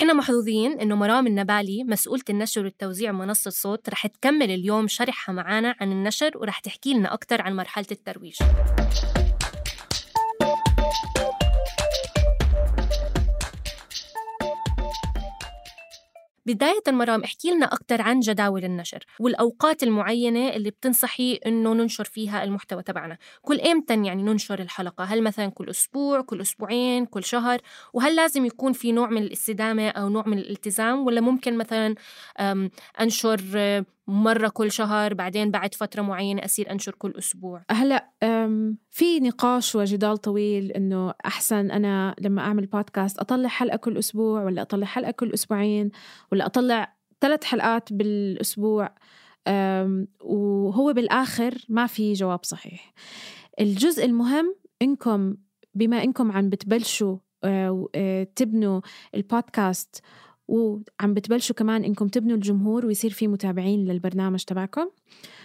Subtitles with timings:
[0.00, 5.74] إحنا محظوظين إنه مرام النبالي مسؤولة النشر والتوزيع منصة صوت رح تكمل اليوم شرحها معنا
[5.80, 8.36] عن النشر ورح تحكي لنا أكثر عن مرحلة الترويج.
[16.52, 22.44] بداية مرام احكي لنا أكثر عن جداول النشر والأوقات المعينة اللي بتنصحي إنه ننشر فيها
[22.44, 23.18] المحتوى تبعنا.
[23.42, 27.60] كل إمتى يعني ننشر الحلقة؟ هل مثلا كل أسبوع كل أسبوعين كل شهر؟
[27.92, 31.94] وهل لازم يكون في نوع من الاستدامة أو نوع من الالتزام؟ ولا ممكن مثلا
[33.00, 33.40] أنشر
[34.10, 37.62] مرة كل شهر بعدين بعد فترة معينة أصير أنشر كل أسبوع.
[37.70, 38.10] هلا
[38.90, 44.62] في نقاش وجدال طويل إنه أحسن أنا لما أعمل بودكاست أطلع حلقة كل أسبوع ولا
[44.62, 45.90] أطلع حلقة كل أسبوعين
[46.32, 48.94] ولا أطلع ثلاث حلقات بالأسبوع؟
[50.20, 52.92] وهو بالآخر ما في جواب صحيح.
[53.60, 55.36] الجزء المهم إنكم
[55.74, 58.80] بما إنكم عم بتبلشوا آه، تبنوا
[59.14, 60.02] البودكاست
[60.50, 64.88] وعم بتبلشوا كمان إنكم تبنوا الجمهور ويصير في متابعين للبرنامج تبعكم.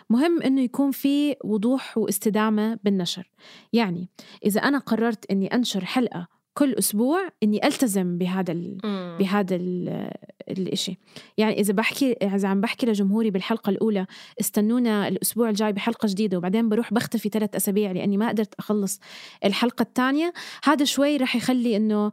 [0.10, 3.32] مهم إنه يكون في وضوح واستدامة بالنشر.
[3.74, 4.10] يعني
[4.46, 8.78] إذا أنا قررت إني أنشر حلقة كل أسبوع إني ألتزم بهذا ال
[9.20, 10.12] بهذا ال
[10.50, 10.98] الشيء
[11.38, 14.06] يعني إذا بحكي إذا عم بحكي لجمهوري بالحلقة الأولى
[14.40, 19.00] استنونا الأسبوع الجاي بحلقة جديدة وبعدين بروح بختفي ثلاث أسابيع لأني ما قدرت أخلص
[19.46, 20.34] الحلقة الثانية.
[20.64, 22.12] هذا شوي رح يخلي إنه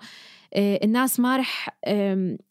[0.57, 1.79] الناس ما رح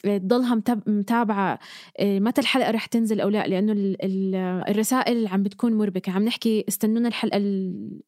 [0.04, 1.60] تضلها متابعة
[2.00, 3.96] آه، متى الحلقة رح تنزل أو لا لأنه
[4.72, 6.12] الرسائل عم بتكون مربكة.
[6.12, 7.38] عم نحكي استنونا الحلقة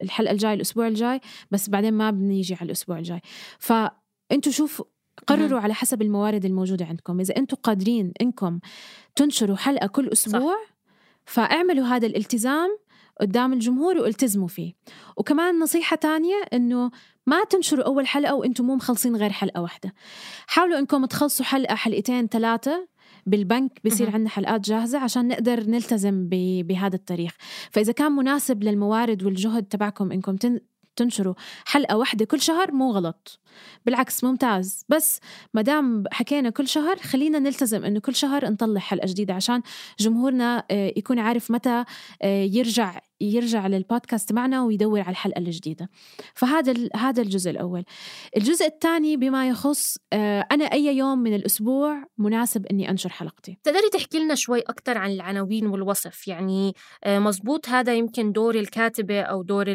[0.02, 1.20] الحلقة الجاي الأسبوع الجاي
[1.52, 3.22] بس بعدين ما بنيجي على الأسبوع الجاي.
[3.60, 4.86] فأنتوا شوفوا
[5.28, 7.20] قرروا على حسب الموارد الموجودة عندكم.
[7.20, 8.60] إذا أنتم قادرين إنكم
[9.16, 10.74] تنشروا حلقة كل أسبوع صح.
[11.26, 12.78] فاعملوا هذا الالتزام
[13.22, 14.74] قدام الجمهور والتزموا فيه.
[15.18, 16.92] وكمان نصيحة تانية إنه
[17.28, 19.94] ما تنشروا أول حلقة وأنتم مو مخلصين غير حلقة واحدة.
[20.48, 22.88] حاولوا إنكم تخلصوا حلقة حلقتين ثلاثة
[23.26, 26.28] بالبنك بصير عندنا حلقات جاهزة عشان نقدر نلتزم
[26.64, 27.36] بهذا التاريخ.
[27.72, 30.36] فإذا كان مناسب للموارد والجهد تبعكم إنكم
[30.96, 31.34] تنشروا
[31.66, 33.40] حلقة واحدة كل شهر مو غلط.
[33.86, 34.86] بالعكس ممتاز.
[34.90, 35.20] بس
[35.54, 39.62] ما دام حكينا كل شهر خلينا نلتزم إنه كل شهر نطلع حلقة جديدة عشان
[40.00, 41.84] جمهورنا آه، يكون عارف متى
[42.22, 45.90] آه، يرجع يرجع للبودكاست معنا ويدور على الحلقة الجديدة.
[46.34, 47.84] فهذا هذا الجزء الأول.
[48.38, 53.58] الجزء الثاني بما يخص آه، أنا أي يوم من الأسبوع مناسب أني أنشر حلقتي.
[53.64, 56.74] تقدري تحكي لنا شوي أكثر عن العناوين والوصف؟ يعني
[57.08, 59.66] مزبوط هذا يمكن دور الكاتبة أو دور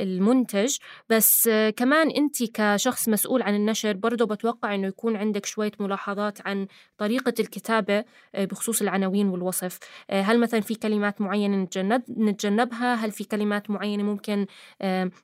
[0.00, 0.76] المنتج
[1.10, 6.66] بس كمان انت كشخص مسؤول عن النشر برضه بتوقع إنه يكون عندك شوية ملاحظات عن
[6.98, 8.04] طريقة الكتابة
[8.34, 9.78] آه، بخصوص العناوين والوصف.
[10.10, 14.46] آه، هل مثلا في كلمات معينة نتجنب نتجنبها؟ هل في كلمات معينة ممكن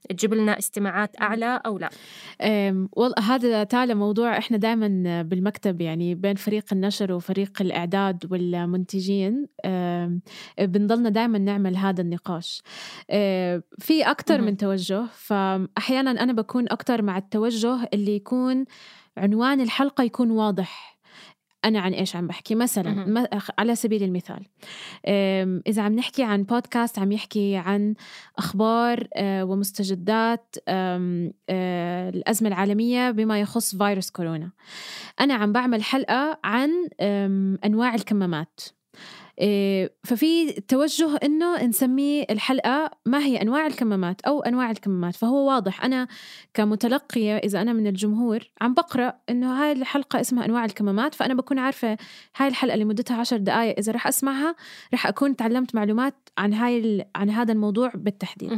[0.08, 1.90] تجيب لنا استماعات أعلى أو لا؟
[2.92, 9.46] والله هذا تعالى موضوع إحنا دائما بالمكتب يعني بين فريق النشر وفريق الإعداد والمنتجين.
[10.58, 12.62] بنضلنا دائما نعمل هذا النقاش.
[13.10, 18.64] آه، في أكثر من توجه فأحيانا أنا بكون أكتر مع التوجه اللي يكون
[19.16, 20.92] عنوان الحلقة يكون واضح
[21.64, 22.54] أنا عن إيش عم بحكي.
[22.54, 24.46] مثلا على سبيل المثال
[25.66, 27.94] إذا عم نحكي عن بودكاست عم يحكي عن
[28.38, 31.30] أخبار آه، ومستجدات آه،
[32.08, 34.50] الأزمة العالمية بما يخص فيروس كورونا.
[35.20, 36.70] أنا عم بعمل حلقة عن
[37.64, 38.60] أنواع الكمامات.
[40.04, 45.84] ففي توجه إنه نسميه الحلقة ما هي أنواع الكمامات أو أنواع الكمامات فهو واضح.
[45.84, 46.08] أنا
[46.54, 51.58] كمتلقية إذا أنا من الجمهور عم بقرأ إنه هاي الحلقة اسمها أنواع الكمامات فأنا بكون
[51.58, 51.96] عارفة
[52.36, 54.54] هاي الحلقة اللي مدتها عشر دقائق إذا رح أسمعها
[54.94, 58.52] رح أكون تعلمت معلومات عن هاي عن هذا الموضوع بالتحديد.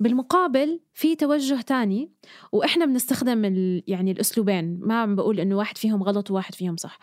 [0.00, 2.10] بالمقابل في توجه تاني
[2.52, 3.44] وإحنا بنستخدم
[3.86, 6.98] يعني الأسلوبين ما عم بقول إنه واحد فيهم غلط وواحد فيهم صح.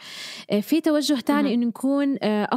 [0.52, 2.50] إيه، في توجه تاني إنه نكون آه،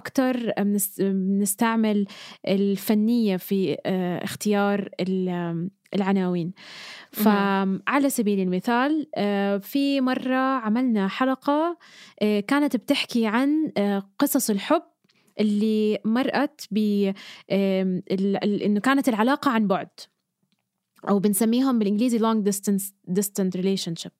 [0.99, 2.07] بنستعمل
[2.49, 4.91] الفنية في آه، اختيار
[5.95, 6.53] العناوين.
[7.13, 11.79] فعلى سبيل المثال آه، في مرة عملنا حلقة
[12.23, 13.73] آه، كانت بتحكي عن
[14.19, 14.83] قصص الحب
[15.41, 17.13] اللي مرقت ب
[17.51, 19.89] إنه كانت العلاقة عن بعد
[21.09, 24.13] أو بنسميهم بالإنجليزي long distance distant relationship.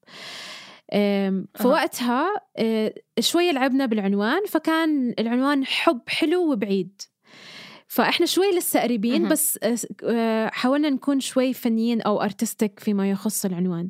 [1.55, 7.03] فوقتها آه، شوي لعبنا بالعنوان فكان العنوان حب حلو وبعيد.
[7.89, 9.59] فإحنا شوي لسه قريبين بس
[10.05, 13.89] آه، حاولنا نكون شوي فنيين أو artistic فيما يخص العنوان.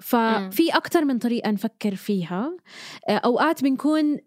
[0.00, 2.56] ففي أكثر من طريقة نفكر فيها.
[3.08, 4.18] آه، أوقات بنكون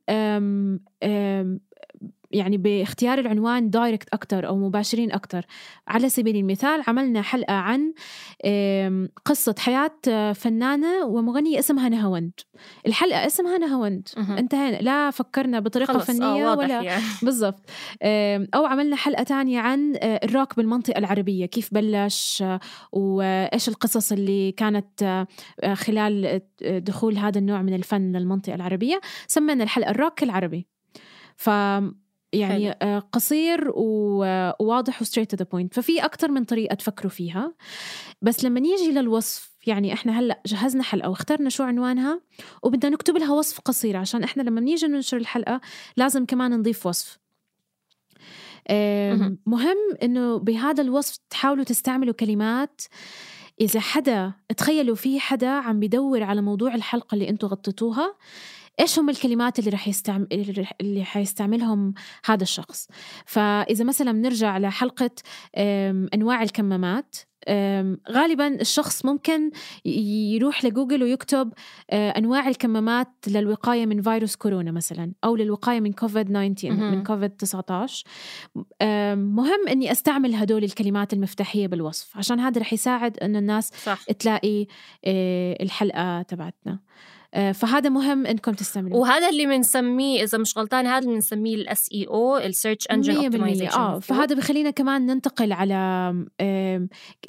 [2.36, 5.46] يعني باختيار العنوان direct أكتر أو مباشرين أكتر.
[5.88, 7.94] على سبيل المثال عملنا حلقة عن
[9.26, 12.32] قصة حياة فنانة ومغنية اسمها نهاوند
[12.88, 14.78] الحلقة اسمها نهاوند انتهينا.
[14.78, 17.04] لا فكرنا بطريقة فنية آه ولا يعني.
[17.24, 17.70] بالضبط.
[18.56, 21.46] أو عملنا حلقة تانية عن آه، الروك بالمنطقة العربية.
[21.46, 22.60] كيف بلش آه،
[22.92, 25.04] وإيش القصص اللي كانت
[25.64, 29.02] آه، خلال دخول هذا النوع من الفن للمنطقة العربية.
[29.28, 30.68] سمينا الحلقة الروك العربي.
[31.36, 31.50] ف
[32.36, 33.02] يعني حلو.
[33.12, 37.54] قصير وواضح و straight to the point ففي أكثر من طريقة تفكروا فيها.
[38.22, 42.22] بس لما نيجي للوصف يعني إحنا هلأ جهزنا حلقة واخترنا شو عنوانها
[42.64, 45.62] وبدنا نكتب لها وصف قصير عشان إحنا لما بنيجي ننشر الحلقة
[45.98, 47.20] لازم كمان نضيف وصف.
[49.46, 49.78] مهم.
[50.04, 52.82] إنه بهذا الوصف تحاولوا تستعملوا كلمات
[53.62, 58.16] إذا حدا تخيلوا في حدا عم بدور على موضوع الحلقة اللي أنتم غطيتوها.
[58.80, 60.28] إيش هم الكلمات اللي رح يستعمل
[60.82, 61.94] اللي حيستعملهم
[62.26, 62.88] هذا الشخص؟
[63.26, 65.12] فإذا مثلا بنرجع لحلقة
[66.14, 67.16] أنواع الكمامات
[68.12, 69.52] غالبا الشخص ممكن
[69.86, 71.54] يروح لجوجل ويكتب
[71.90, 77.30] آه، أنواع الكمامات للوقاية من فيروس كورونا مثلا أو للوقاية من كوفيد 19 من كوفيد
[77.30, 78.06] 19
[79.16, 84.04] مهم إني أستعمل هدول الكلمات المفتاحية بالوصف عشان هذا رح يساعد انه الناس صح.
[84.04, 84.68] تلاقي
[85.06, 86.80] آه، الحلقة تبعتنا.
[87.36, 89.00] فهذا مهم إنكم تستعملوه.
[89.00, 93.80] وهذا اللي بنسميه إذا مش غلطان هذا اللي بنسميه ال SEO ال search engine optimization
[93.80, 95.76] آه فهذا بخلينا كمان ننتقل على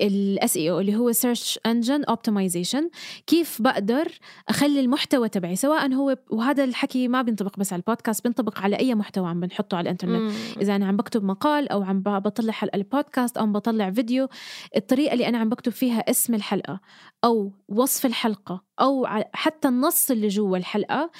[0.00, 2.91] ال SEO اللي هو search engine optimization
[3.26, 4.08] كيف بقدر
[4.49, 8.94] أخلي المحتوى تبعي سواء هو وهذا الحكي ما بينطبق بس على البودكاست بينطبق على أي
[8.94, 10.32] محتوى عم بنحطه على الإنترنت.
[10.32, 10.32] مم.
[10.61, 14.29] إذا أنا عم بكتب مقال أو عم بطلع حلقة البودكاست أو عم بطلع فيديو
[14.76, 16.81] الطريقة اللي أنا عم بكتب فيها اسم الحلقة
[17.25, 21.10] أو وصف الحلقة أو حتى النص اللي جوا الحلقة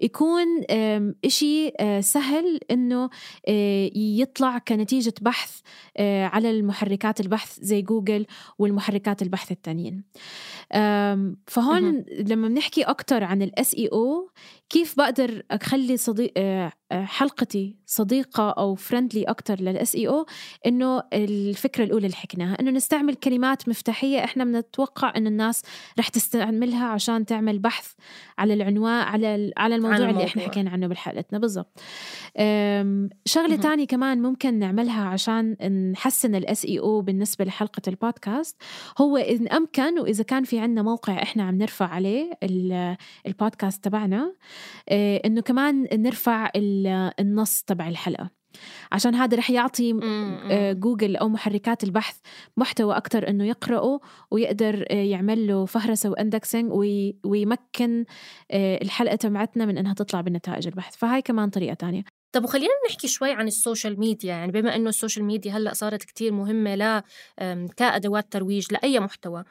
[0.00, 0.46] يكون
[1.24, 3.10] إشي آه، سهل إنه
[3.48, 5.60] آه، يطلع كنتيجة بحث
[5.96, 8.26] آه، على المحركات البحث زي جوجل
[8.58, 10.04] والمحركات البحث التانيين.
[11.46, 14.30] فهون لما بنحكي أكثر عن ال SEO
[14.68, 16.32] كيف بقدر أخلي صديق
[16.92, 20.26] حلقتي صديقة أو friendly أكثر لل SEO
[20.66, 25.62] إنه الفكرة الأولى اللي حكيناها إنه نستعمل كلمات مفتاحية إحنا بنتوقع انه الناس
[25.98, 27.92] رح تستعملها عشان تعمل بحث
[28.38, 31.80] على العنوان على على الموضوع, على اللي إحنا حكينا عنه بحلقتنا بالضبط.
[33.24, 35.56] شغلة تانية كمان ممكن نعملها عشان
[35.92, 38.56] نحسن الاس اي أو بالنسبة لحلقة البودكاست
[38.98, 42.30] هو ان أمكن وإذا كان في عندنا موقع إحنا عم نرفع عليه
[43.26, 44.34] البودكاست تبعنا آه،
[45.24, 46.50] إنه كمان نرفع
[47.20, 48.30] النص تبع الحلقة.
[48.92, 50.00] عشان هذا رح يعطي
[50.50, 52.16] آه، جوجل أو محركات البحث
[52.56, 54.00] محتوى أكثر إنه يقرأه
[54.30, 56.72] ويقدر آه، يعمل له فهرسه و indexing
[57.24, 58.04] ويمكن
[58.54, 60.96] الحلقة تبعتنا من إنها تطلع بالنتائج البحث.
[60.96, 62.04] فهاي كمان طريقة تانية.
[62.32, 66.32] طب وخلينا نحكي شوي عن السوشيال ميديا يعني بما إنه السوشيال ميديا هلأ صارت كتير
[66.32, 67.02] مهمة لا
[67.76, 69.44] كأدوات ترويج لأي محتوى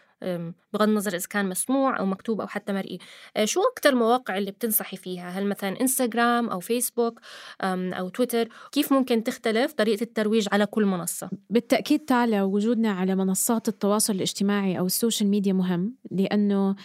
[0.73, 2.99] بغض النظر إذا كان مسموع أو مكتوب أو حتى مرئي
[3.37, 7.19] آه، شو أكثر المواقع اللي بتنصحي فيها؟ هل مثلا إنستغرام أو فيسبوك
[7.61, 13.67] أو تويتر؟ كيف ممكن تختلف طريقة الترويج على كل منصة؟ بالتأكيد تعالى وجودنا على منصات
[13.67, 16.75] التواصل الاجتماعي أو السوشيال ميديا مهم لأنه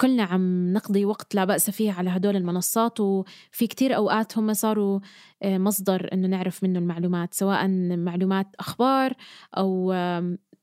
[0.00, 5.00] كلنا عم نقضي وقت لا بأس فيه على هدول المنصات وفي كتير أوقات هم صاروا
[5.42, 9.12] آه، مصدر إنه نعرف منه المعلومات سواء معلومات أخبار
[9.56, 9.92] أو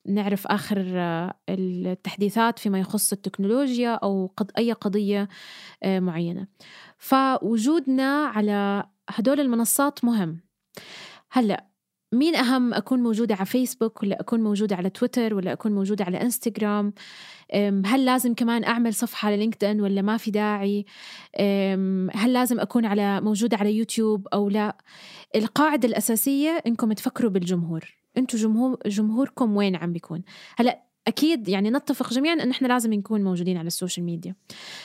[0.08, 5.28] نعرف آخر آه، التحديثات فيما يخص التكنولوجيا أو قد أي قضية
[5.86, 6.48] معينة.
[6.98, 10.40] فوجودنا على هدول المنصات مهم.
[11.32, 11.71] هلأ
[12.14, 16.22] مين أهم؟ أكون موجودة على فيسبوك ولا أكون موجودة على تويتر ولا أكون موجودة على
[16.22, 16.94] إنستغرام
[17.86, 20.86] هل لازم كمان أعمل صفحة على لينكدإن ولا ما في داعي؟
[22.14, 24.78] هل لازم أكون على موجودة على يوتيوب أو لا؟
[25.36, 27.96] القاعدة الأساسية إنكم تفكروا بالجمهور.
[28.18, 30.24] أنتم جمهور جمهوركم وين عم بيكون؟
[30.58, 34.36] هلأ أكيد يعني نتفق جميعا انه إحنا لازم نكون موجودين على السوشيال ميديا.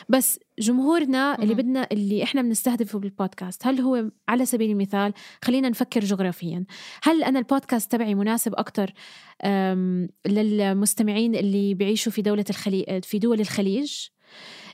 [0.09, 5.13] بس جمهورنا اللي بدنا اللي إحنا بنستهدفه بالبودكاست هل هو على سبيل المثال
[5.45, 6.65] خلينا نفكر جغرافيا
[7.03, 8.93] هل أنا البودكاست تبعي مناسب أكثر
[10.27, 14.09] للمستمعين اللي بيعيشوا في دولة الخليج في دول الخليج؟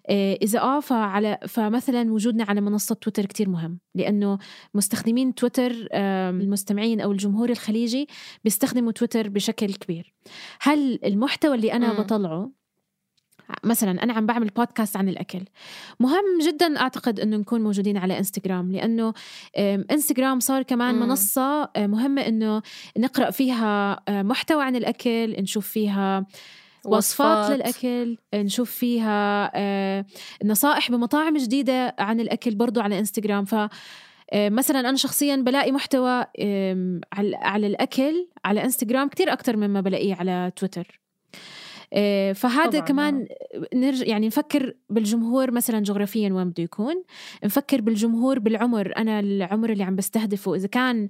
[0.09, 4.39] آه، إذا آه فعلى فمثلا وجودنا على منصة تويتر كتير مهم لأنه
[4.75, 8.09] مستخدمين تويتر المستمعين أو الجمهور الخليجي
[8.45, 10.15] بيستخدموا تويتر بشكل كبير.
[10.61, 12.63] هل المحتوى اللي أنا بطلعه
[13.65, 15.45] مثلا أنا عم بعمل بودكاست عن الأكل
[16.01, 19.15] مهم جدا أعتقد إنه نكون موجودين على انستغرام لأنه
[19.91, 22.63] انستغرام صار كمان منصة آه، مهمة إنه
[22.99, 26.27] نقرأ فيها آه، محتوى عن الأكل نشوف فيها
[26.87, 30.05] وصفات للأكل نشوف فيها آه،
[30.45, 33.45] نصائح بمطاعم جديدة عن الأكل برضو على إنستغرام.
[33.45, 33.55] ف
[34.35, 36.25] آه، مثلا أنا شخصيا بلاقي محتوى
[37.43, 41.02] على الأكل على إنستغرام كتير أكتر مما بلاقيه على تويتر.
[42.35, 43.27] فهذا طبعاً، كمان
[43.75, 46.95] نرجع يعني نفكر بالجمهور مثلا جغرافيا وين بده يكون.
[47.45, 48.93] نفكر بالجمهور بالعمر.
[48.97, 50.55] أنا العمر اللي عم بستهدفه.
[50.55, 51.09] إذا كان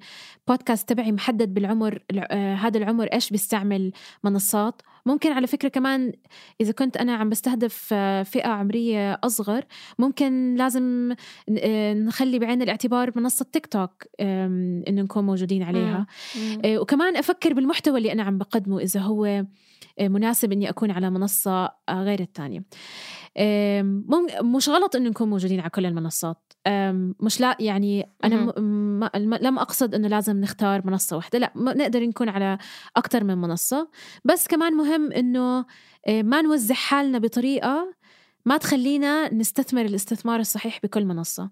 [0.49, 3.93] بودكاست تبعي محدد بالعمر الع- آه، هذا العمر إيش بيستعمل
[4.25, 4.83] منصات.
[5.07, 6.12] ممكن على فكرة كمان
[6.61, 9.65] إذا كنت أنا عم بستهدف آه، فئة عمرية أصغر
[9.99, 11.15] ممكن لازم
[11.59, 16.07] آه، نخلي بعين الاعتبار منصة تيك توك إنه نكون موجودين عليها.
[16.37, 16.62] مم.
[16.65, 18.79] آه، وكمان أفكر بالمحتوى اللي أنا عم بقدمه.
[18.81, 19.45] إذا هو
[19.99, 22.21] آه، مناسب إني أكون على منصة آه، غير
[23.83, 26.52] مم- مش غلط إنه نكون موجودين على كل المنصات
[27.21, 29.00] مش لا يعني أنا مهم.
[29.05, 32.59] م- لم أقصد إنه لازم نختار منصة واحدة لا نقدر نكون على
[32.97, 33.88] أكثر من منصة
[34.25, 35.64] بس كمان مهم إنه
[36.09, 37.95] آه، ما نوزع حالنا بطريقة
[38.45, 41.50] ما تخلينا نستثمر الاستثمار الصحيح بكل منصة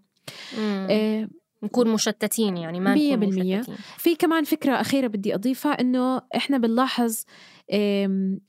[0.59, 0.87] مم.
[0.91, 1.29] آه،
[1.62, 3.59] نكون مشتتين يعني ما مية نكون بالمية.
[3.59, 7.25] مشتتين في كمان فكرة أخيرة بدي أضيفها إنه إحنا بنلاحظ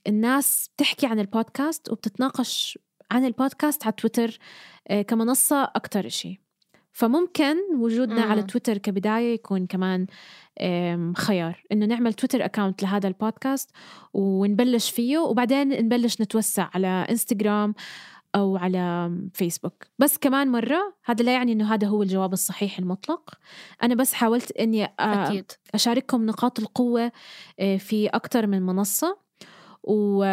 [0.06, 2.78] الناس بتحكي عن البودكاست وبتتناقش
[3.10, 4.38] عن البودكاست على تويتر
[4.88, 6.40] آه، كمنصة أكتر إشي
[6.92, 8.30] فممكن وجودنا مم.
[8.30, 10.06] على تويتر كبداية يكون كمان
[11.16, 13.70] خيار إنه نعمل تويتر أكاونت لهذا البودكاست
[14.14, 17.74] ونبلش فيه وبعدين نبلش نتوسع على إنستغرام
[18.34, 19.84] أو على فيسبوك.
[19.98, 23.30] بس كمان مرة هذا لا يعني إنه هذا هو الجواب الصحيح المطلق.
[23.82, 25.52] أنا بس حاولت إني آه، أكيد.
[25.74, 27.12] أشارككم نقاط القوة
[27.60, 29.18] آه، في أكتر من منصة.
[29.84, 30.24] و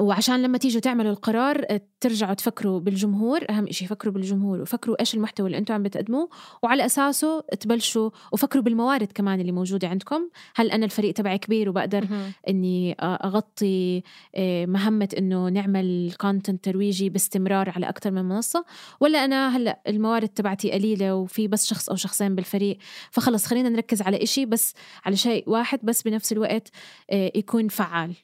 [0.00, 5.14] وعشان لما تيجوا تعملوا القرار آه، ترجعوا تفكروا بالجمهور أهم إشي فكروا بالجمهور وفكروا إيش
[5.14, 6.28] المحتوى اللي أنتم عم بتقدموه
[6.62, 12.06] وعلى أساسه تبلشوا وفكروا بالموارد كمان اللي موجودة عندكم هل أنا الفريق تبعي كبير وبقدر.
[12.48, 14.02] إني أغطي
[14.34, 18.64] آه، مهمة إنه نعمل content ترويجي باستمرار على أكثر من منصة
[19.00, 22.78] ولا أنا هلأ الموارد تبعتي قليلة وفي بس شخص أو شخصين بالفريق
[23.10, 26.68] فخلص خلينا نركز على إشي بس على شيء واحد بس بنفس الوقت
[27.10, 28.14] آه، يكون فعال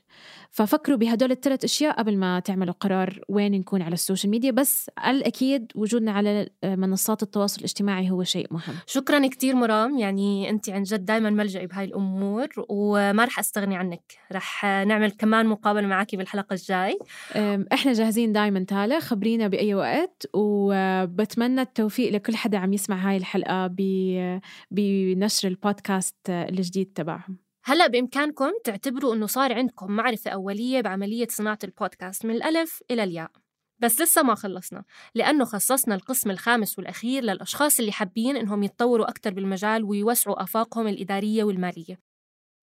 [0.50, 5.16] ففكروا بهدول الثلاث أشياء قبل ما تعملوا قرار وين نكون على السوشيال ميديا بس على
[5.18, 8.74] الاكيد وجودنا على منصات التواصل الاجتماعي هو شيء مهم.
[8.86, 14.02] شكرا كتير مرام يعني أنت عن جد دائما ملجئي بهاي الأمور وما رح أستغني عنك.
[14.32, 16.98] رح نعمل كمان مقابلة معك بالحلقة الجاي.
[17.36, 19.00] أم، إحنا جاهزين دايما تالا.
[19.00, 26.92] خبرينا بأي وقت وبتمنى التوفيق لكل حدا عم يسمع هاي الحلقة ب- بنشر البودكاست الجديد
[26.94, 27.38] تبعهم.
[27.64, 33.30] هلأ بإمكانكم تعتبروا إنه صار عندكم معرفة أولية بعملية صناعة البودكاست من الألف إلى الياء.
[33.78, 39.30] بس لسه ما خلصنا لأنه خصصنا القسم الخامس والأخير للأشخاص اللي حابين إنهم يتطوروا أكثر
[39.30, 42.00] بالمجال ويوسعوا آفاقهم الإدارية والمالية.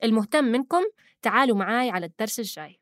[0.03, 0.83] المهتم منكم
[1.21, 2.79] تعالوا معاي على الدرس الجاي.